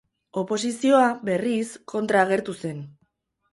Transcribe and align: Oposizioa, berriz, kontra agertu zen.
Oposizioa, 0.41 1.03
berriz, 1.29 1.67
kontra 1.95 2.25
agertu 2.25 2.59
zen. 2.65 2.83